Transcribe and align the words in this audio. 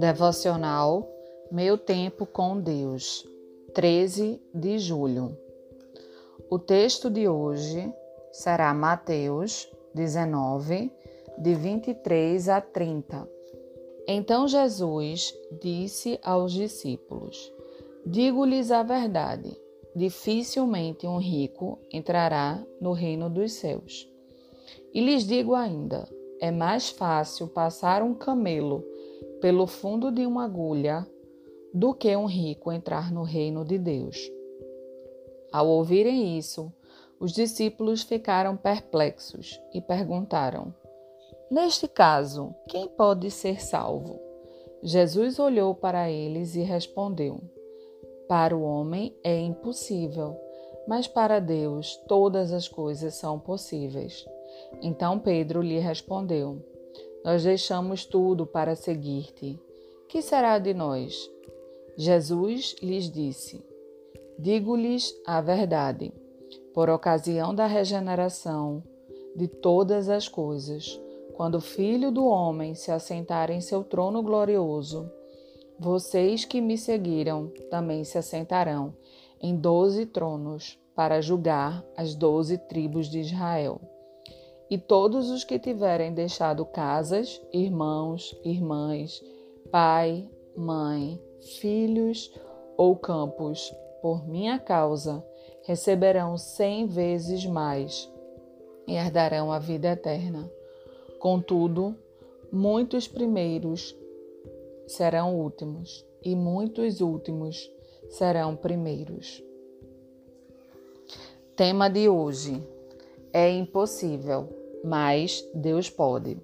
Devocional 0.00 1.06
Meu 1.52 1.76
Tempo 1.76 2.24
com 2.24 2.58
Deus, 2.58 3.22
13 3.74 4.40
de 4.54 4.78
julho. 4.78 5.36
O 6.48 6.58
texto 6.58 7.10
de 7.10 7.28
hoje 7.28 7.92
será 8.32 8.72
Mateus 8.72 9.70
19, 9.94 10.90
de 11.36 11.54
23 11.54 12.48
a 12.48 12.62
30. 12.62 13.28
Então 14.08 14.48
Jesus 14.48 15.34
disse 15.60 16.18
aos 16.24 16.54
discípulos: 16.54 17.52
Digo-lhes 18.06 18.70
a 18.70 18.82
verdade, 18.82 19.54
dificilmente 19.94 21.06
um 21.06 21.18
rico 21.18 21.78
entrará 21.92 22.64
no 22.80 22.92
reino 22.92 23.28
dos 23.28 23.52
céus. 23.52 24.10
E 24.94 25.00
lhes 25.02 25.26
digo 25.26 25.54
ainda: 25.54 26.08
é 26.40 26.50
mais 26.50 26.88
fácil 26.88 27.48
passar 27.48 28.02
um 28.02 28.14
camelo 28.14 28.82
pelo 29.40 29.66
fundo 29.66 30.10
de 30.10 30.26
uma 30.26 30.44
agulha 30.44 31.06
do 31.72 31.94
que 31.94 32.14
um 32.16 32.26
rico 32.26 32.70
entrar 32.70 33.12
no 33.12 33.22
reino 33.22 33.64
de 33.64 33.78
Deus. 33.78 34.30
Ao 35.52 35.66
ouvirem 35.66 36.38
isso, 36.38 36.72
os 37.18 37.32
discípulos 37.32 38.02
ficaram 38.02 38.56
perplexos 38.56 39.60
e 39.74 39.80
perguntaram: 39.80 40.74
Neste 41.50 41.88
caso, 41.88 42.54
quem 42.68 42.88
pode 42.88 43.30
ser 43.30 43.60
salvo? 43.60 44.20
Jesus 44.82 45.38
olhou 45.38 45.74
para 45.74 46.10
eles 46.10 46.54
e 46.54 46.62
respondeu: 46.62 47.40
Para 48.28 48.56
o 48.56 48.62
homem 48.62 49.14
é 49.22 49.38
impossível, 49.38 50.36
mas 50.86 51.06
para 51.06 51.40
Deus 51.40 51.96
todas 52.08 52.52
as 52.52 52.68
coisas 52.68 53.14
são 53.14 53.38
possíveis. 53.38 54.24
Então 54.80 55.18
Pedro 55.18 55.60
lhe 55.60 55.78
respondeu: 55.78 56.64
Nós 57.24 57.44
deixamos 57.44 58.04
tudo 58.04 58.46
para 58.46 58.74
seguir-te. 58.74 59.60
Que 60.08 60.22
será 60.22 60.58
de 60.58 60.72
nós? 60.74 61.30
Jesus 61.96 62.74
lhes 62.82 63.10
disse: 63.10 63.64
Digo-lhes 64.38 65.14
a 65.26 65.40
verdade. 65.40 66.12
Por 66.72 66.88
ocasião 66.88 67.54
da 67.54 67.66
regeneração 67.66 68.82
de 69.36 69.46
todas 69.46 70.08
as 70.08 70.28
coisas, 70.28 71.00
quando 71.34 71.56
o 71.56 71.60
Filho 71.60 72.10
do 72.10 72.24
Homem 72.24 72.74
se 72.74 72.90
assentar 72.90 73.50
em 73.50 73.60
seu 73.60 73.84
trono 73.84 74.22
glorioso, 74.22 75.10
vocês 75.78 76.44
que 76.44 76.60
me 76.60 76.76
seguiram 76.76 77.52
também 77.70 78.04
se 78.04 78.18
assentarão 78.18 78.94
em 79.40 79.56
doze 79.56 80.04
tronos 80.06 80.78
para 80.94 81.20
julgar 81.20 81.84
as 81.96 82.14
doze 82.14 82.58
tribos 82.58 83.08
de 83.08 83.20
Israel. 83.20 83.80
E 84.70 84.78
todos 84.78 85.30
os 85.30 85.42
que 85.42 85.58
tiverem 85.58 86.14
deixado 86.14 86.64
casas, 86.64 87.42
irmãos, 87.52 88.38
irmãs, 88.44 89.20
pai, 89.68 90.30
mãe, 90.56 91.20
filhos 91.58 92.32
ou 92.76 92.94
campos, 92.94 93.74
por 94.00 94.24
minha 94.28 94.60
causa, 94.60 95.24
receberão 95.64 96.38
cem 96.38 96.86
vezes 96.86 97.44
mais 97.44 98.08
e 98.86 98.94
herdarão 98.94 99.50
a 99.50 99.58
vida 99.58 99.88
eterna. 99.88 100.48
Contudo, 101.18 101.96
muitos 102.52 103.08
primeiros 103.08 103.96
serão 104.86 105.36
últimos, 105.36 106.06
e 106.22 106.36
muitos 106.36 107.00
últimos 107.00 107.68
serão 108.08 108.54
primeiros. 108.54 109.42
Tema 111.56 111.90
de 111.90 112.08
hoje: 112.08 112.62
É 113.32 113.50
impossível 113.50 114.59
mas 114.84 115.42
Deus 115.54 115.88
pode. 115.88 116.40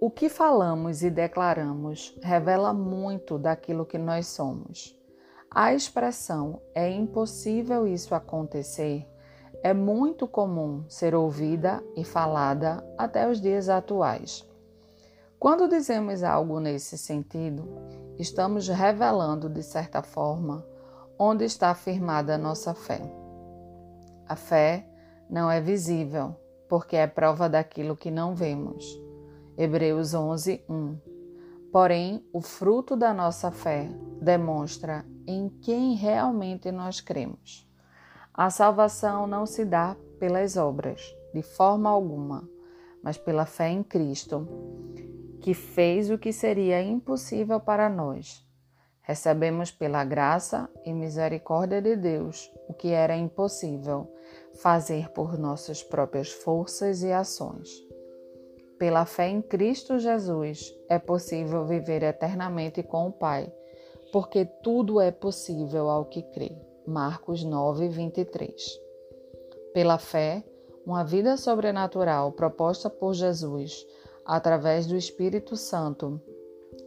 O 0.00 0.10
que 0.10 0.28
falamos 0.28 1.02
e 1.02 1.10
declaramos 1.10 2.16
revela 2.22 2.72
muito 2.72 3.38
daquilo 3.38 3.86
que 3.86 3.98
nós 3.98 4.28
somos. 4.28 4.96
A 5.50 5.74
expressão 5.74 6.60
é 6.74 6.90
impossível 6.90 7.86
isso 7.86 8.14
acontecer 8.14 9.06
é 9.62 9.74
muito 9.74 10.26
comum 10.26 10.84
ser 10.88 11.14
ouvida 11.14 11.82
e 11.96 12.04
falada 12.04 12.84
até 12.96 13.28
os 13.28 13.40
dias 13.40 13.68
atuais. 13.68 14.48
Quando 15.38 15.68
dizemos 15.68 16.22
algo 16.22 16.60
nesse 16.60 16.96
sentido, 16.96 17.68
estamos 18.18 18.68
revelando, 18.68 19.48
de 19.48 19.62
certa 19.62 20.02
forma, 20.02 20.64
onde 21.18 21.44
está 21.44 21.74
firmada 21.74 22.34
a 22.34 22.38
nossa 22.38 22.74
fé. 22.74 23.00
A 24.26 24.36
fé 24.36 24.88
não 25.28 25.50
é 25.50 25.60
visível, 25.60 26.36
porque 26.68 26.96
é 26.96 27.06
prova 27.06 27.48
daquilo 27.48 27.96
que 27.96 28.10
não 28.10 28.34
vemos. 28.34 28.84
Hebreus 29.56 30.14
11, 30.14 30.64
1. 30.68 30.96
Porém, 31.72 32.24
o 32.32 32.40
fruto 32.40 32.96
da 32.96 33.12
nossa 33.12 33.50
fé 33.50 33.88
demonstra 34.20 35.04
em 35.26 35.48
quem 35.48 35.94
realmente 35.94 36.70
nós 36.70 37.00
cremos. 37.00 37.68
A 38.32 38.50
salvação 38.50 39.26
não 39.26 39.44
se 39.44 39.64
dá 39.64 39.96
pelas 40.18 40.56
obras, 40.56 41.14
de 41.34 41.42
forma 41.42 41.90
alguma, 41.90 42.48
mas 43.02 43.18
pela 43.18 43.44
fé 43.44 43.68
em 43.68 43.82
Cristo, 43.82 44.48
que 45.40 45.54
fez 45.54 46.10
o 46.10 46.18
que 46.18 46.32
seria 46.32 46.82
impossível 46.82 47.60
para 47.60 47.88
nós. 47.88 48.46
Recebemos 49.02 49.70
pela 49.70 50.04
graça 50.04 50.68
e 50.84 50.92
misericórdia 50.92 51.80
de 51.80 51.96
Deus 51.96 52.50
que 52.78 52.88
era 52.88 53.16
impossível 53.16 54.08
fazer 54.54 55.10
por 55.10 55.38
nossas 55.38 55.82
próprias 55.82 56.30
forças 56.30 57.02
e 57.02 57.12
ações. 57.12 57.68
Pela 58.78 59.04
fé 59.04 59.28
em 59.28 59.42
Cristo 59.42 59.98
Jesus, 59.98 60.74
é 60.88 60.98
possível 60.98 61.66
viver 61.66 62.02
eternamente 62.02 62.82
com 62.82 63.08
o 63.08 63.12
Pai, 63.12 63.52
porque 64.12 64.44
tudo 64.62 65.00
é 65.00 65.10
possível 65.10 65.90
ao 65.90 66.04
que 66.04 66.22
crê. 66.22 66.56
Marcos 66.86 67.44
9, 67.44 67.88
23. 67.88 68.80
Pela 69.74 69.98
fé, 69.98 70.42
uma 70.86 71.04
vida 71.04 71.36
sobrenatural 71.36 72.32
proposta 72.32 72.88
por 72.88 73.12
Jesus 73.12 73.84
através 74.24 74.86
do 74.86 74.96
Espírito 74.96 75.56
Santo 75.56 76.20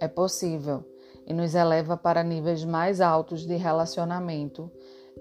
é 0.00 0.08
possível 0.08 0.84
e 1.26 1.32
nos 1.32 1.54
eleva 1.54 1.96
para 1.96 2.22
níveis 2.22 2.64
mais 2.64 3.00
altos 3.00 3.46
de 3.46 3.56
relacionamento 3.56 4.70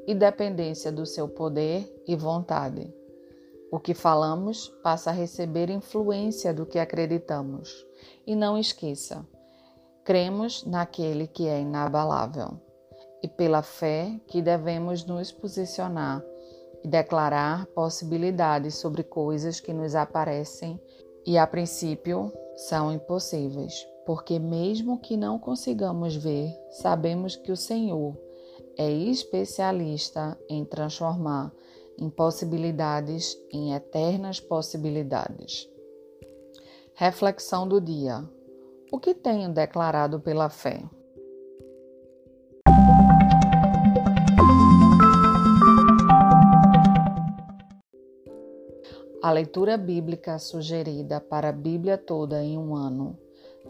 e 0.05 0.13
dependência 0.13 0.91
do 0.91 1.05
seu 1.05 1.27
poder 1.27 1.89
e 2.07 2.15
vontade. 2.15 2.93
O 3.71 3.79
que 3.79 3.93
falamos 3.93 4.67
passa 4.83 5.09
a 5.09 5.13
receber 5.13 5.69
influência 5.69 6.53
do 6.53 6.65
que 6.65 6.77
acreditamos. 6.77 7.85
E 8.25 8.35
não 8.35 8.57
esqueça, 8.57 9.25
cremos 10.03 10.63
naquele 10.65 11.25
que 11.25 11.47
é 11.47 11.59
inabalável. 11.59 12.59
E 13.23 13.27
pela 13.27 13.63
fé 13.63 14.19
que 14.27 14.41
devemos 14.41 15.05
nos 15.05 15.31
posicionar 15.31 16.23
e 16.83 16.87
declarar 16.87 17.65
possibilidades 17.67 18.75
sobre 18.75 19.01
coisas 19.01 19.59
que 19.59 19.73
nos 19.73 19.95
aparecem 19.95 20.79
e 21.25 21.37
a 21.37 21.47
princípio 21.47 22.31
são 22.55 22.91
impossíveis, 22.91 23.73
porque 24.05 24.37
mesmo 24.37 24.99
que 24.99 25.15
não 25.15 25.39
consigamos 25.39 26.15
ver, 26.15 26.53
sabemos 26.69 27.35
que 27.35 27.51
o 27.51 27.57
Senhor 27.57 28.15
é 28.77 28.91
especialista 28.91 30.37
em 30.49 30.65
transformar 30.65 31.51
impossibilidades 31.97 33.37
em 33.51 33.73
eternas 33.73 34.39
possibilidades. 34.39 35.69
Reflexão 36.95 37.67
do 37.67 37.79
dia: 37.79 38.27
O 38.91 38.99
que 38.99 39.13
tenho 39.13 39.49
declarado 39.49 40.19
pela 40.19 40.49
fé? 40.49 40.83
A 49.21 49.31
leitura 49.31 49.77
bíblica 49.77 50.37
sugerida 50.37 51.21
para 51.21 51.49
a 51.49 51.53
Bíblia 51.53 51.97
toda 51.97 52.43
em 52.43 52.57
um 52.57 52.75
ano. 52.75 53.17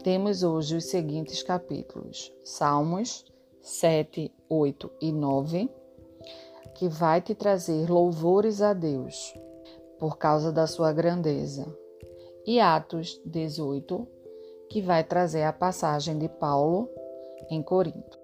Temos 0.02 0.42
hoje 0.42 0.76
os 0.76 0.86
seguintes 0.86 1.44
capítulos: 1.44 2.32
Salmos, 2.42 3.24
7, 3.64 4.30
8 4.46 4.90
e 5.00 5.10
9, 5.10 5.70
que 6.74 6.86
vai 6.86 7.22
te 7.22 7.34
trazer 7.34 7.90
louvores 7.90 8.60
a 8.60 8.74
Deus 8.74 9.34
por 9.98 10.18
causa 10.18 10.52
da 10.52 10.66
sua 10.66 10.92
grandeza. 10.92 11.66
E 12.46 12.60
Atos 12.60 13.18
18, 13.24 14.06
que 14.68 14.82
vai 14.82 15.02
trazer 15.02 15.44
a 15.44 15.52
passagem 15.52 16.18
de 16.18 16.28
Paulo 16.28 16.90
em 17.48 17.62
Corinto. 17.62 18.20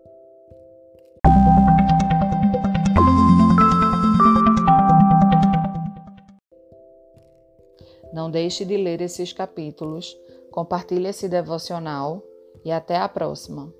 Não 8.12 8.30
deixe 8.30 8.66
de 8.66 8.76
ler 8.76 9.00
esses 9.00 9.32
capítulos, 9.32 10.14
compartilhe 10.50 11.08
esse 11.08 11.30
devocional 11.30 12.22
e 12.62 12.70
até 12.70 12.98
a 12.98 13.08
próxima. 13.08 13.79